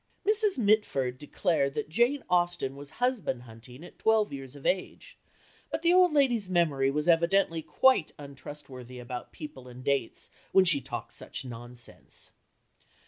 Mrs. 0.27 0.57
Mitford 0.57 1.19
declared 1.19 1.75
that 1.75 1.87
Jane 1.87 2.23
Austen 2.27 2.75
was 2.75 2.89
husband 2.97 3.43
hunting 3.43 3.83
at 3.83 3.99
twelve 3.99 4.33
years 4.33 4.55
of 4.55 4.65
age, 4.65 5.15
but 5.69 5.83
the 5.83 5.93
old 5.93 6.11
lady's 6.11 6.49
memory 6.49 6.89
was 6.89 7.07
evidently 7.07 7.61
quite 7.61 8.11
untrustworthy 8.17 8.97
about 8.97 9.31
people 9.31 9.67
and 9.67 9.83
dates 9.83 10.31
when 10.53 10.65
she 10.65 10.81
talked 10.81 11.13
such 11.13 11.45
nonsense. 11.45 12.31